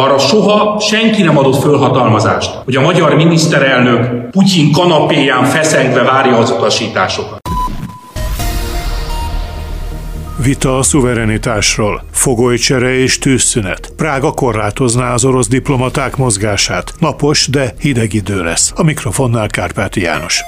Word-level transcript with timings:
Arra 0.00 0.18
soha 0.18 0.80
senki 0.80 1.22
nem 1.22 1.38
adott 1.38 1.60
fölhatalmazást, 1.60 2.50
hogy 2.50 2.76
a 2.76 2.80
magyar 2.80 3.14
miniszterelnök 3.14 4.30
Putyin 4.30 4.72
kanapéján 4.72 5.44
feszengve 5.44 6.02
várja 6.02 6.36
az 6.36 6.50
utasításokat. 6.50 7.38
Vita 10.42 10.78
a 10.78 10.82
szuverenitásról, 10.82 12.02
fogolycsere 12.10 12.94
és 12.94 13.18
tűzszünet. 13.18 13.92
Prága 13.96 14.32
korlátozná 14.32 15.12
az 15.12 15.24
orosz 15.24 15.48
diplomaták 15.48 16.16
mozgását. 16.16 16.94
Napos, 16.98 17.48
de 17.48 17.74
hideg 17.78 18.12
idő 18.12 18.42
lesz. 18.42 18.72
A 18.74 18.82
mikrofonnál 18.82 19.48
Kárpáti 19.48 20.00
János. 20.00 20.40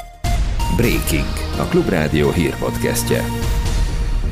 Breaking, 0.77 1.33
a 1.59 1.63
Klubrádió 1.63 2.31
hírpodcastje. 2.31 3.25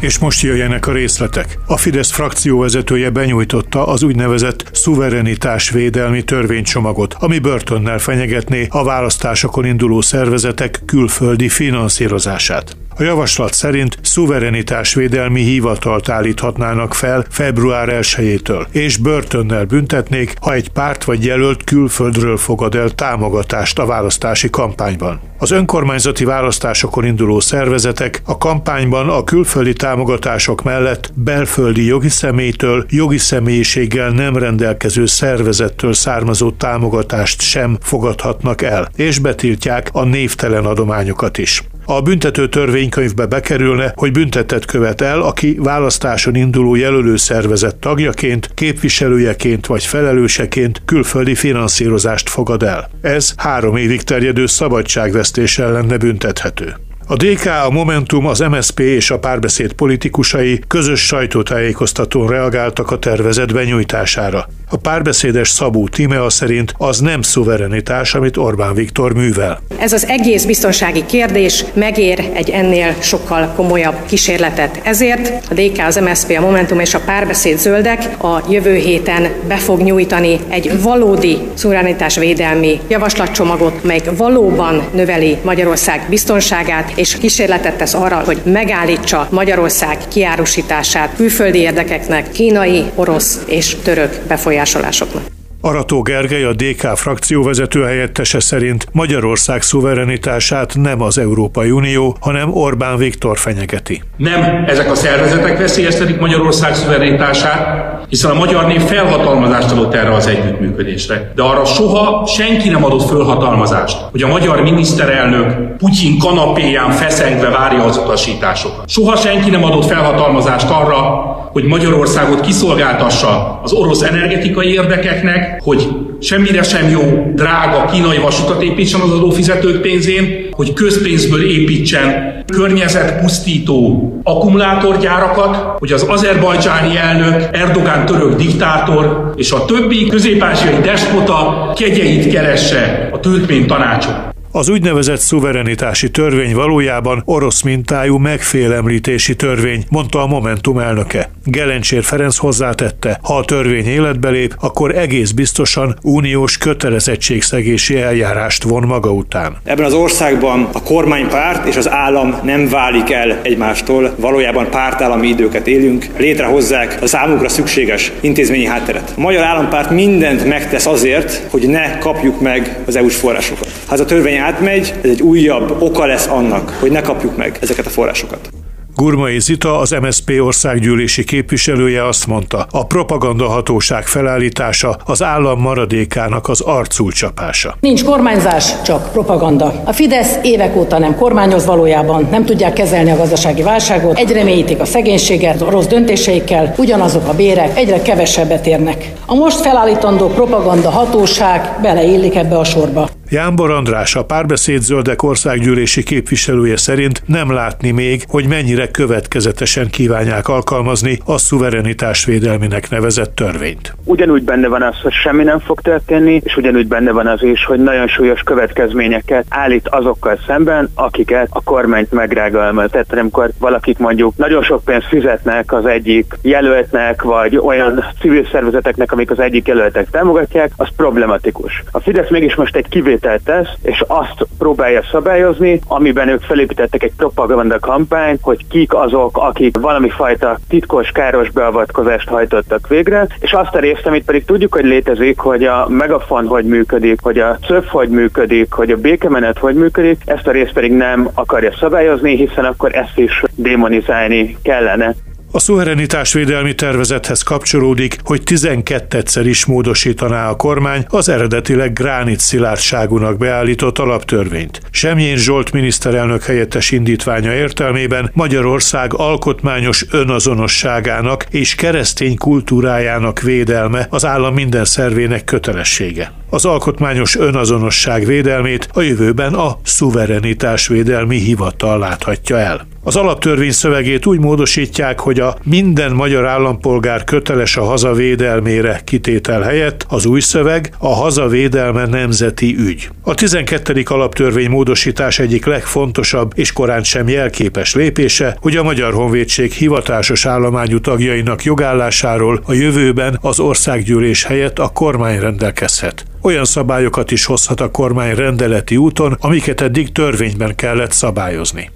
És 0.01 0.19
most 0.19 0.43
jöjjenek 0.43 0.87
a 0.87 0.93
részletek. 0.93 1.59
A 1.67 1.77
Fidesz 1.77 2.11
frakcióvezetője 2.11 3.11
benyújtotta 3.11 3.87
az 3.87 4.03
úgynevezett 4.03 4.71
szuverenitásvédelmi 4.73 6.25
törvénycsomagot, 6.25 7.15
ami 7.19 7.39
börtönnel 7.39 7.98
fenyegetné 7.98 8.67
a 8.70 8.84
választásokon 8.84 9.65
induló 9.65 10.01
szervezetek 10.01 10.83
külföldi 10.87 11.48
finanszírozását. 11.48 12.77
A 12.98 13.02
javaslat 13.02 13.52
szerint 13.52 13.98
szuverenitásvédelmi 14.02 15.42
hivatalt 15.42 16.09
állíthatnának 16.09 16.95
fel 16.95 17.24
február 17.30 17.88
1-től, 18.00 18.66
és 18.70 18.96
börtönnel 18.96 19.64
büntetnék, 19.64 20.34
ha 20.41 20.52
egy 20.52 20.69
párt 20.69 21.05
vagy 21.05 21.24
jelölt 21.24 21.64
külföldről 21.64 22.36
fogad 22.36 22.74
el 22.74 22.91
támogatást 22.91 23.78
a 23.78 23.86
választási 23.86 24.50
kampányban. 24.50 25.20
Az 25.38 25.50
önkormányzati 25.50 26.24
választásokon 26.24 27.05
induló 27.05 27.41
szervezetek 27.41 28.22
a 28.24 28.38
kampányban 28.38 29.08
a 29.08 29.24
külföldi 29.24 29.72
támogatások 29.72 30.62
mellett 30.62 31.10
belföldi 31.14 31.84
jogi 31.84 32.08
személytől, 32.08 32.86
jogi 32.88 33.19
személyiséggel 33.19 34.10
nem 34.10 34.36
rendelkező 34.36 35.06
szervezettől 35.06 35.92
származó 35.92 36.50
támogatást 36.50 37.41
sem 37.41 37.78
fogadhatnak 37.80 38.62
el, 38.62 38.88
és 38.97 39.19
betiltják 39.19 39.88
a 39.92 40.05
névtelen 40.05 40.64
adományokat 40.64 41.38
is. 41.38 41.62
A 41.89 42.01
büntető 42.01 42.48
törvénykönyvbe 42.48 43.27
bekerülne, 43.27 43.92
hogy 43.97 44.12
büntetet 44.12 44.65
követ 44.65 45.01
el, 45.01 45.20
aki 45.20 45.56
választáson 45.59 46.34
induló 46.34 46.75
jelölő 46.75 47.17
szervezet 47.17 47.77
tagjaként, 47.77 48.51
képviselőjeként 48.55 49.67
vagy 49.67 49.84
felelőseként 49.84 50.83
külföldi 50.84 51.34
finanszírozást 51.34 52.28
fogad 52.28 52.62
el. 52.62 52.91
Ez 53.01 53.33
három 53.37 53.77
évig 53.77 54.03
terjedő 54.03 54.47
szabadságvesztéssel 54.47 55.73
lenne 55.73 55.97
büntethető. 55.97 56.77
A 57.09 57.17
DK, 57.17 57.47
a 57.47 57.70
Momentum, 57.70 58.27
az 58.27 58.39
MSP 58.39 58.81
és 58.81 59.11
a 59.11 59.19
párbeszéd 59.19 59.73
politikusai 59.73 60.61
közös 60.67 61.00
sajtótájékoztatón 61.00 62.28
reagáltak 62.28 62.91
a 62.91 62.98
tervezet 62.98 63.53
benyújtására. 63.53 64.48
A 64.70 64.77
párbeszédes 64.77 65.48
Szabó 65.48 65.89
Tímea 65.89 66.31
szerint 66.31 66.75
az 66.77 66.98
nem 66.98 67.22
szuverenitás, 67.22 68.14
amit 68.14 68.36
Orbán 68.36 68.75
Viktor 68.75 69.14
művel. 69.14 69.61
Ez 69.78 69.92
az 69.92 70.06
egész 70.06 70.45
biztonsági 70.45 71.06
kérdés 71.06 71.64
megér 71.72 72.31
egy 72.34 72.50
ennél 72.50 72.94
sokkal 73.00 73.53
komolyabb 73.56 73.94
kísérletet. 74.06 74.81
Ezért 74.83 75.47
a 75.50 75.55
DK, 75.55 75.83
az 75.87 75.97
MSZP, 75.97 76.37
a 76.39 76.41
Momentum 76.41 76.81
és 76.81 76.94
a 76.94 77.00
párbeszéd 77.00 77.59
zöldek 77.59 78.22
a 78.22 78.42
jövő 78.50 78.75
héten 78.75 79.28
be 79.48 79.56
fog 79.56 79.81
nyújtani 79.81 80.39
egy 80.48 80.83
valódi 80.83 81.39
szuverenitásvédelmi 81.55 82.81
javaslatcsomagot, 82.89 83.84
mely 83.84 84.00
valóban 84.17 84.83
növeli 84.94 85.37
Magyarország 85.42 86.06
biztonságát, 86.09 86.92
és 86.94 87.19
kísérletet 87.19 87.77
tesz 87.77 87.94
arra, 87.94 88.22
hogy 88.25 88.41
megállítsa 88.44 89.28
Magyarország 89.31 89.98
kiárusítását 90.09 91.12
külföldi 91.17 91.59
érdekeknek, 91.59 92.31
kínai, 92.31 92.84
orosz 92.94 93.41
és 93.47 93.77
török 93.83 94.20
befolyásoknak 94.28 94.55
befolyásolásoknak. 94.57 95.23
Arató 95.61 96.03
Gergely, 96.03 96.45
a 96.45 96.53
DK 96.53 96.97
frakcióvezető 96.97 97.83
helyettese 97.83 98.41
szerint 98.41 98.87
Magyarország 98.93 99.62
szuverenitását 99.62 100.75
nem 100.75 101.03
az 101.03 101.19
Európai 101.19 101.71
Unió, 101.71 102.17
hanem 102.21 102.55
Orbán 102.55 102.97
Viktor 102.97 103.39
fenyegeti. 103.39 104.03
Nem 104.16 104.65
ezek 104.66 104.91
a 104.91 104.95
szervezetek 104.95 105.59
veszélyeztetik 105.59 106.19
Magyarország 106.19 106.75
szuverenitását, 106.75 107.87
hiszen 108.09 108.31
a 108.31 108.34
magyar 108.34 108.66
nép 108.66 108.81
felhatalmazást 108.81 109.71
adott 109.71 109.95
erre 109.95 110.15
az 110.15 110.27
együttműködésre. 110.27 111.33
De 111.34 111.43
arra 111.43 111.65
soha 111.65 112.27
senki 112.27 112.69
nem 112.69 112.84
adott 112.84 113.09
fölhatalmazást, 113.09 113.99
hogy 114.11 114.22
a 114.22 114.28
magyar 114.28 114.62
miniszterelnök 114.62 115.77
Putyin 115.77 116.19
kanapéján 116.19 116.91
feszengve 116.91 117.49
várja 117.49 117.84
az 117.84 117.97
utasításokat. 117.97 118.89
Soha 118.89 119.16
senki 119.16 119.50
nem 119.50 119.65
adott 119.65 119.87
felhatalmazást 119.87 120.71
arra, 120.71 121.35
hogy 121.56 121.65
Magyarországot 121.65 122.41
kiszolgáltassa 122.41 123.61
az 123.62 123.72
orosz 123.72 124.03
energetikai 124.03 124.72
érdekeknek, 124.72 125.61
hogy 125.62 125.89
semmire 126.21 126.62
sem 126.62 126.89
jó, 126.91 127.33
drága 127.34 127.84
kínai 127.84 128.19
vasutat 128.19 128.62
építsen 128.62 129.00
az 129.00 129.11
adófizetők 129.11 129.81
pénzén, 129.81 130.49
hogy 130.50 130.72
közpénzből 130.72 131.50
építsen 131.50 132.34
környezetpusztító 132.47 134.12
akkumulátorgyárakat, 134.22 135.78
hogy 135.78 135.93
az 135.93 136.03
azerbajdzsáni 136.03 136.97
elnök, 136.97 137.49
Erdogán 137.53 138.06
török 138.06 138.37
diktátor 138.37 139.33
és 139.37 139.53
a 139.53 139.65
többi 139.65 140.06
közép-ázsiai 140.06 140.81
despota 140.83 141.72
kegyeit 141.77 142.33
keresse 142.33 143.09
a 143.12 143.21
türkmén 143.21 143.66
tanácsok. 143.66 144.35
Az 144.56 144.69
úgynevezett 144.69 145.19
szuverenitási 145.19 146.11
törvény 146.11 146.55
valójában 146.55 147.22
orosz 147.25 147.62
mintájú 147.62 148.17
megfélemlítési 148.17 149.37
törvény, 149.37 149.84
mondta 149.91 150.22
a 150.22 150.27
Momentum 150.27 150.78
elnöke. 150.78 151.31
Gelencsér 151.44 152.03
Ferenc 152.03 152.37
hozzátette, 152.37 153.19
ha 153.22 153.37
a 153.37 153.45
törvény 153.45 153.87
életbe 153.87 154.28
lép, 154.28 154.55
akkor 154.61 154.95
egész 154.95 155.31
biztosan 155.31 155.99
uniós 156.03 156.59
kötelezettségszegési 156.59 157.97
eljárást 158.00 158.62
von 158.62 158.83
maga 158.83 159.12
után. 159.12 159.56
Ebben 159.65 159.84
az 159.84 159.95
országban 159.95 160.69
a 160.72 160.83
kormánypárt 160.83 161.66
és 161.66 161.77
az 161.77 161.91
állam 161.91 162.37
nem 162.43 162.69
válik 162.69 163.11
el 163.11 163.39
egymástól, 163.43 164.15
valójában 164.19 164.71
pártállami 164.71 165.28
időket 165.28 165.66
élünk, 165.66 166.06
létrehozzák 166.16 166.99
a 167.03 167.06
számukra 167.06 167.49
szükséges 167.49 168.12
intézményi 168.21 168.66
hátteret. 168.66 169.12
A 169.16 169.21
magyar 169.21 169.43
állampárt 169.43 169.91
mindent 169.91 170.45
megtesz 170.45 170.87
azért, 170.87 171.47
hogy 171.50 171.69
ne 171.69 171.99
kapjuk 171.99 172.41
meg 172.41 172.78
az 172.87 172.97
EU-s 172.97 173.16
forrásokat. 173.16 173.71
Ez 173.91 174.00
a 174.00 174.05
törvény 174.05 174.45
átmegy, 174.47 174.95
ez 175.03 175.11
egy 175.11 175.23
újabb 175.23 175.83
oka 175.83 176.07
lesz 176.07 176.27
annak, 176.27 176.77
hogy 176.81 176.91
ne 176.91 177.01
kapjuk 177.01 177.37
meg 177.37 177.59
ezeket 177.61 177.87
a 177.87 177.91
forrásokat. 177.91 178.49
Gurmai 178.97 179.41
Zita, 179.41 179.79
az 179.79 179.91
MSZP 180.01 180.33
országgyűlési 180.41 181.25
képviselője 181.25 182.07
azt 182.07 182.27
mondta, 182.27 182.67
a 182.71 182.87
propagandahatóság 182.87 184.07
felállítása 184.07 184.97
az 185.05 185.23
állam 185.23 185.61
maradékának 185.61 186.49
az 186.49 186.61
arcul 186.61 187.12
csapása. 187.12 187.77
Nincs 187.81 188.05
kormányzás, 188.05 188.83
csak 188.83 189.12
propaganda. 189.12 189.83
A 189.84 189.93
Fidesz 189.93 190.39
évek 190.43 190.77
óta 190.77 190.99
nem 190.99 191.17
kormányoz 191.17 191.67
valójában, 191.67 192.28
nem 192.31 192.45
tudják 192.45 192.73
kezelni 192.73 193.11
a 193.11 193.17
gazdasági 193.17 193.63
válságot, 193.63 194.19
egyre 194.19 194.45
mélyítik 194.45 194.81
a 194.81 194.84
szegénységet, 194.84 195.63
a 195.63 195.71
rossz 195.71 195.87
döntéseikkel, 195.87 196.75
ugyanazok 196.77 197.28
a 197.28 197.34
bérek 197.34 197.78
egyre 197.78 198.03
kevesebbet 198.03 198.67
érnek. 198.67 199.13
A 199.27 199.34
most 199.34 199.61
felállítandó 199.61 200.28
propaganda 200.28 200.91
hatóság 200.91 201.78
beleillik 201.83 202.34
ebbe 202.34 202.59
a 202.59 202.65
sorba. 202.65 203.09
Jánbor 203.31 203.70
András, 203.70 204.16
a 204.16 204.25
párbeszéd 204.25 204.81
zöldek 204.81 205.22
országgyűlési 205.22 206.03
képviselője 206.03 206.76
szerint 206.76 207.22
nem 207.25 207.53
látni 207.53 207.91
még, 207.91 208.25
hogy 208.28 208.48
mennyire 208.48 208.88
következetesen 208.91 209.91
kívánják 209.91 210.48
alkalmazni 210.48 211.19
a 211.25 211.38
szuverenitás 211.38 212.25
védelminek 212.25 212.91
nevezett 212.91 213.34
törvényt. 213.34 213.94
Ugyanúgy 214.04 214.42
benne 214.42 214.69
van 214.69 214.82
az, 214.82 215.00
hogy 215.03 215.12
semmi 215.12 215.42
nem 215.42 215.59
fog 215.59 215.81
történni, 215.81 216.41
és 216.44 216.56
ugyanúgy 216.56 216.86
benne 216.86 217.12
van 217.12 217.26
az 217.26 217.42
is, 217.42 217.65
hogy 217.65 217.82
nagyon 217.82 218.06
súlyos 218.06 218.41
következményeket 218.41 219.44
állít 219.48 219.88
azokkal 219.88 220.38
szemben, 220.47 220.91
akiket 220.94 221.48
a 221.50 221.62
kormányt 221.62 222.12
megrágalmaz. 222.12 222.91
Tehát 222.91 223.12
amikor 223.12 223.50
valakik 223.59 223.98
mondjuk 223.98 224.36
nagyon 224.36 224.62
sok 224.62 224.84
pénzt 224.84 225.06
fizetnek 225.06 225.72
az 225.72 225.86
egyik 225.86 226.38
jelöltnek, 226.42 227.22
vagy 227.22 227.56
olyan 227.56 228.04
civil 228.20 228.48
szervezeteknek, 228.53 229.12
amik 229.12 229.31
az 229.31 229.41
egyik 229.41 229.69
jelöltek 229.69 230.10
támogatják, 230.10 230.72
az 230.76 230.88
problematikus. 230.97 231.83
A 231.91 232.01
Fidesz 232.01 232.30
mégis 232.30 232.54
most 232.54 232.77
egy 232.77 232.89
kivétel 232.89 233.15
kivételt 233.16 233.42
tesz, 233.45 233.68
és 233.83 234.04
azt 234.07 234.47
próbálja 234.59 235.03
szabályozni, 235.10 235.80
amiben 235.86 236.28
ők 236.28 236.42
felépítettek 236.42 237.03
egy 237.03 237.13
propaganda 237.16 237.78
kampányt, 237.78 238.41
hogy 238.42 238.66
kik 238.68 238.95
azok, 238.95 239.39
akik 239.39 239.78
valami 239.78 240.09
fajta 240.09 240.59
titkos, 240.68 241.10
káros 241.10 241.51
beavatkozást 241.51 242.28
hajtottak 242.28 242.89
végre, 242.89 243.27
és 243.41 243.53
azt 243.53 243.74
a 243.74 243.78
részt, 243.78 244.07
amit 244.07 244.24
pedig 244.24 244.45
tudjuk, 244.45 244.74
hogy 244.74 244.84
létezik, 244.84 245.39
hogy 245.39 245.65
a 245.65 245.86
megafon 245.89 246.47
hogy 246.47 246.65
működik, 246.65 247.21
hogy 247.22 247.39
a 247.39 247.59
CÖF 247.66 247.89
hogy 247.89 248.09
működik, 248.09 248.72
hogy 248.72 248.91
a 248.91 248.97
békemenet 248.97 249.59
hogy 249.59 249.74
működik, 249.74 250.21
ezt 250.24 250.47
a 250.47 250.51
részt 250.51 250.72
pedig 250.72 250.92
nem 250.92 251.28
akarja 251.34 251.72
szabályozni, 251.72 252.36
hiszen 252.36 252.65
akkor 252.65 252.95
ezt 252.95 253.18
is 253.18 253.42
démonizálni 253.54 254.57
kellene. 254.63 255.15
A 255.56 255.60
szuverenitásvédelmi 255.60 256.75
tervezethez 256.75 257.42
kapcsolódik, 257.42 258.16
hogy 258.25 258.42
12-szer 258.44 259.42
is 259.44 259.64
módosítaná 259.64 260.50
a 260.50 260.56
kormány 260.56 261.04
az 261.08 261.28
eredetileg 261.28 261.92
gránit 261.92 262.40
szilárdságúnak 262.40 263.38
beállított 263.38 263.99
alaptörvényt. 263.99 264.80
Semjén 264.90 265.37
Zsolt 265.37 265.73
miniszterelnök 265.73 266.42
helyettes 266.42 266.90
indítványa 266.90 267.54
értelmében 267.54 268.30
Magyarország 268.32 269.14
alkotmányos 269.14 270.06
önazonosságának 270.11 271.47
és 271.50 271.75
keresztény 271.75 272.37
kultúrájának 272.37 273.40
védelme 273.40 274.06
az 274.11 274.25
állam 274.25 274.54
minden 274.54 274.85
szervének 274.85 275.44
kötelessége. 275.44 276.32
Az 276.50 276.64
alkotmányos 276.64 277.37
önazonosság 277.37 278.25
védelmét 278.25 278.88
a 278.93 279.00
jövőben 279.00 279.54
a 279.54 279.78
szuverenitásvédelmi 279.83 281.38
hivatal 281.38 281.99
láthatja 281.99 282.59
el. 282.59 282.87
Az 283.07 283.16
alaptörvény 283.16 283.73
szövegét 283.73 284.26
úgy 284.26 284.38
módosítják, 284.38 285.21
hogy 285.21 285.40
a 285.40 285.57
minden 285.62 286.12
magyar 286.12 286.47
állampolgár 286.47 287.25
köteles 287.25 287.76
a 287.76 287.85
hazavédelmére 287.85 289.00
kitétel 289.04 289.61
helyett 289.61 290.07
az 290.09 290.26
új 290.26 290.40
szöveg 290.40 290.95
a 290.99 291.14
hazavédelme 291.14 292.07
nemzeti 292.07 292.76
ügy. 292.78 293.09
A 293.23 293.35
12. 293.35 294.02
alaptörvény 294.04 294.71
módosítás 294.71 295.38
egyik 295.38 295.66
legfontosabb 295.66 296.52
és 296.54 296.73
korán 296.73 297.02
sem 297.02 297.28
jelképes 297.28 297.95
lépése, 297.95 298.57
hogy 298.61 298.76
a 298.76 298.83
Magyar 298.83 299.12
Honvédség 299.12 299.73
hivatásos 299.73 300.47
állományú 300.47 301.00
tagjainak 301.00 301.64
jogállásáról 301.64 302.61
a 302.64 302.73
jövőben 302.73 303.38
az 303.40 303.61
országgyűlés 303.61 304.45
helyett 304.45 304.78
a 304.78 304.88
kormány 304.88 305.38
rendelkezhet. 305.38 306.25
Olyan 306.47 306.64
szabályokat 306.64 307.31
is 307.31 307.45
hozhat 307.45 307.81
a 307.81 307.90
kormány 307.90 308.35
rendeleti 308.35 308.97
úton, 308.97 309.37
amiket 309.40 309.81
eddig 309.81 310.12
törvényben 310.12 310.75
kellett 310.75 311.12
szabályozni. 311.12 311.90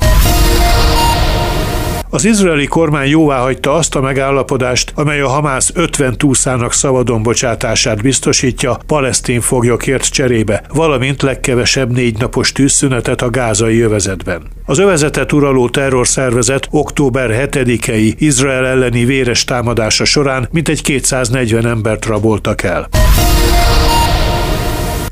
Az 2.08 2.24
izraeli 2.24 2.66
kormány 2.66 3.08
jóváhagyta 3.08 3.74
azt 3.74 3.94
a 3.94 4.00
megállapodást, 4.00 4.92
amely 4.94 5.20
a 5.20 5.28
Hamász 5.28 5.70
50 5.74 6.16
túszának 6.16 6.72
szabadon 6.72 7.22
bocsátását 7.22 8.02
biztosítja 8.02 8.78
palesztin 8.86 9.40
foglyokért 9.40 10.08
cserébe, 10.08 10.62
valamint 10.74 11.22
legkevesebb 11.22 11.92
négy 11.92 12.18
napos 12.18 12.52
tűzszünetet 12.52 13.22
a 13.22 13.30
gázai 13.30 13.80
övezetben. 13.80 14.42
Az 14.66 14.78
övezetet 14.78 15.32
uraló 15.32 15.68
terrorszervezet 15.68 16.68
október 16.70 17.48
7-i 17.50 18.14
Izrael 18.18 18.66
elleni 18.66 19.04
véres 19.04 19.44
támadása 19.44 20.04
során 20.04 20.48
mintegy 20.52 20.82
240 20.82 21.66
embert 21.66 22.04
raboltak 22.04 22.62
el. 22.62 22.88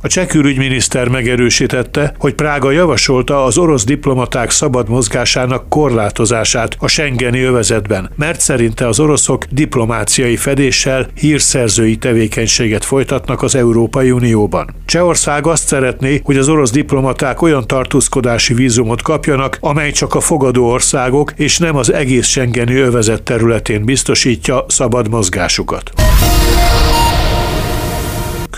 A 0.01 0.09
cseh 0.09 0.27
külügyminiszter 0.27 1.09
megerősítette, 1.09 2.15
hogy 2.19 2.35
Prága 2.35 2.71
javasolta 2.71 3.45
az 3.45 3.59
orosz 3.59 3.85
diplomaták 3.85 4.51
szabad 4.51 4.89
mozgásának 4.89 5.69
korlátozását 5.69 6.77
a 6.79 6.89
Schengeni 6.89 7.41
övezetben, 7.41 8.11
mert 8.17 8.41
szerinte 8.41 8.87
az 8.89 9.01
oroszok 9.01 9.45
diplomáciai 9.45 10.37
fedéssel 10.37 11.07
hírszerzői 11.15 11.97
tevékenységet 11.97 12.85
folytatnak 12.85 13.43
az 13.43 13.55
Európai 13.55 14.11
Unióban. 14.11 14.75
Csehország 14.87 15.47
azt 15.47 15.67
szeretné, 15.67 16.21
hogy 16.25 16.37
az 16.37 16.49
orosz 16.49 16.71
diplomaták 16.71 17.43
olyan 17.43 17.67
tartózkodási 17.67 18.55
vízumot 18.55 19.03
kapjanak, 19.03 19.59
amely 19.61 19.91
csak 19.91 20.15
a 20.15 20.21
fogadó 20.21 20.71
országok 20.71 21.33
és 21.37 21.59
nem 21.59 21.77
az 21.77 21.93
egész 21.93 22.27
Schengeni 22.27 22.75
övezet 22.75 23.23
területén 23.23 23.85
biztosítja 23.85 24.65
szabad 24.69 25.09
mozgásukat. 25.09 25.93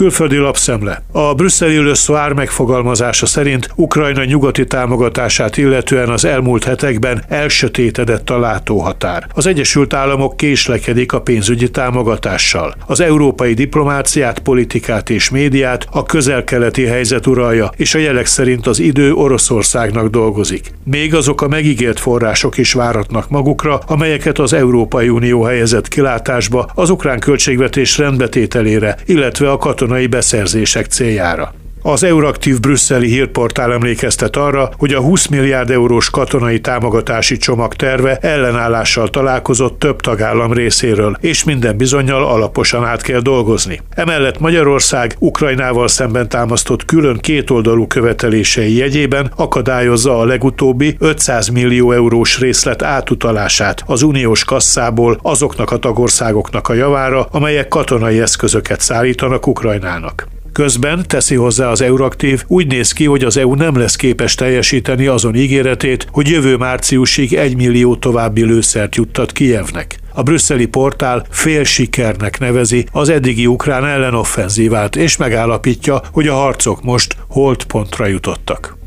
Külföldi 0.00 0.36
lapszemle. 0.36 1.02
A 1.12 1.34
brüsszeli 1.34 1.84
Le 1.84 2.32
megfogalmazása 2.34 3.26
szerint 3.26 3.70
Ukrajna 3.74 4.24
nyugati 4.24 4.66
támogatását 4.66 5.56
illetően 5.56 6.08
az 6.08 6.24
elmúlt 6.24 6.64
hetekben 6.64 7.24
elsötétedett 7.28 8.30
a 8.30 8.38
látóhatár. 8.38 9.26
Az 9.34 9.46
Egyesült 9.46 9.94
Államok 9.94 10.36
késlekedik 10.36 11.12
a 11.12 11.20
pénzügyi 11.20 11.70
támogatással. 11.70 12.74
Az 12.86 13.00
európai 13.00 13.54
diplomáciát, 13.54 14.38
politikát 14.38 15.10
és 15.10 15.30
médiát 15.30 15.86
a 15.90 16.02
közel-keleti 16.02 16.84
helyzet 16.84 17.26
uralja, 17.26 17.70
és 17.76 17.94
a 17.94 17.98
jelek 17.98 18.26
szerint 18.26 18.66
az 18.66 18.78
idő 18.78 19.12
Oroszországnak 19.12 20.08
dolgozik. 20.08 20.72
Még 20.84 21.14
azok 21.14 21.42
a 21.42 21.48
megígért 21.48 21.98
források 21.98 22.58
is 22.58 22.72
váratnak 22.72 23.28
magukra, 23.28 23.80
amelyeket 23.86 24.38
az 24.38 24.52
Európai 24.52 25.08
Unió 25.08 25.42
helyezett 25.42 25.88
kilátásba 25.88 26.70
az 26.74 26.90
ukrán 26.90 27.18
költségvetés 27.18 27.98
rendbetételére, 27.98 28.96
illetve 29.06 29.50
a 29.50 29.56
katonai 29.56 29.88
katonai 29.90 30.06
beszerzések 30.06 30.86
céljára. 30.86 31.59
Az 31.82 32.02
Euraktív 32.02 32.60
brüsszeli 32.60 33.08
hírportál 33.08 33.72
emlékeztet 33.72 34.36
arra, 34.36 34.70
hogy 34.78 34.92
a 34.92 35.00
20 35.00 35.26
milliárd 35.26 35.70
eurós 35.70 36.10
katonai 36.10 36.60
támogatási 36.60 37.36
csomag 37.36 37.74
terve 37.74 38.16
ellenállással 38.16 39.08
találkozott 39.08 39.78
több 39.78 40.00
tagállam 40.00 40.52
részéről, 40.52 41.16
és 41.20 41.44
minden 41.44 41.76
bizonyal 41.76 42.24
alaposan 42.24 42.84
át 42.84 43.02
kell 43.02 43.20
dolgozni. 43.20 43.80
Emellett 43.90 44.38
Magyarország 44.38 45.16
Ukrajnával 45.18 45.88
szemben 45.88 46.28
támasztott 46.28 46.84
külön 46.84 47.18
kétoldalú 47.18 47.86
követelései 47.86 48.76
jegyében 48.76 49.32
akadályozza 49.36 50.18
a 50.18 50.24
legutóbbi 50.24 50.96
500 50.98 51.48
millió 51.48 51.92
eurós 51.92 52.38
részlet 52.38 52.82
átutalását 52.82 53.82
az 53.86 54.02
uniós 54.02 54.44
kasszából 54.44 55.18
azoknak 55.22 55.70
a 55.70 55.76
tagországoknak 55.76 56.68
a 56.68 56.74
javára, 56.74 57.26
amelyek 57.30 57.68
katonai 57.68 58.20
eszközöket 58.20 58.80
szállítanak 58.80 59.46
Ukrajnának. 59.46 60.26
Közben 60.52 61.04
teszi 61.06 61.34
hozzá 61.34 61.70
az 61.70 61.80
Euraktív, 61.80 62.44
úgy 62.46 62.66
néz 62.66 62.92
ki, 62.92 63.04
hogy 63.04 63.24
az 63.24 63.36
EU 63.36 63.54
nem 63.54 63.76
lesz 63.76 63.96
képes 63.96 64.34
teljesíteni 64.34 65.06
azon 65.06 65.34
ígéretét, 65.34 66.06
hogy 66.12 66.28
jövő 66.28 66.56
márciusig 66.56 67.34
egy 67.34 67.56
millió 67.56 67.96
további 67.96 68.44
lőszert 68.44 68.94
juttat 68.94 69.32
Kijevnek. 69.32 69.98
A 70.14 70.22
brüsszeli 70.22 70.66
portál 70.66 71.26
fél 71.30 71.64
sikernek 71.64 72.38
nevezi 72.38 72.86
az 72.92 73.08
eddigi 73.08 73.46
ukrán 73.46 73.86
ellenoffenzívát, 73.86 74.96
és 74.96 75.16
megállapítja, 75.16 76.02
hogy 76.12 76.28
a 76.28 76.34
harcok 76.34 76.82
most 76.82 77.16
holdpontra 77.28 78.06
jutottak. 78.06 78.79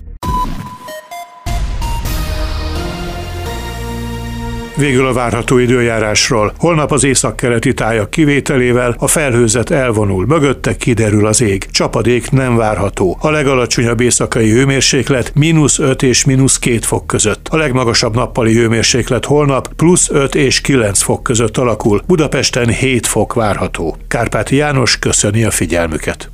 Végül 4.75 5.07
a 5.07 5.13
várható 5.13 5.57
időjárásról. 5.57 6.53
Holnap 6.57 6.91
az 6.91 7.03
északkeleti 7.03 7.73
tájak 7.73 8.09
kivételével 8.09 8.95
a 8.97 9.07
felhőzet 9.07 9.69
elvonul, 9.69 10.25
mögötte 10.25 10.75
kiderül 10.75 11.27
az 11.27 11.41
ég. 11.41 11.65
Csapadék 11.71 12.31
nem 12.31 12.55
várható. 12.55 13.17
A 13.21 13.29
legalacsonyabb 13.29 13.99
éjszakai 13.99 14.49
hőmérséklet 14.49 15.31
mínusz 15.35 15.79
5 15.79 16.03
és 16.03 16.25
mínusz 16.25 16.59
2 16.59 16.79
fok 16.79 17.07
között. 17.07 17.47
A 17.47 17.57
legmagasabb 17.57 18.15
nappali 18.15 18.53
hőmérséklet 18.53 19.25
holnap 19.25 19.73
plusz 19.75 20.09
5 20.09 20.35
és 20.35 20.61
9 20.61 21.01
fok 21.01 21.23
között 21.23 21.57
alakul. 21.57 22.01
Budapesten 22.07 22.67
7 22.67 23.07
fok 23.07 23.33
várható. 23.33 23.97
Kárpáti 24.07 24.55
János 24.55 24.99
köszöni 24.99 25.43
a 25.43 25.51
figyelmüket. 25.51 26.31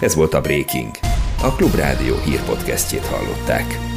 Ez 0.00 0.14
volt 0.14 0.34
a 0.34 0.40
Breaking. 0.40 0.90
A 1.42 1.54
Klubrádió 1.54 2.14
hírpodcastjét 2.24 3.06
hallották. 3.06 3.91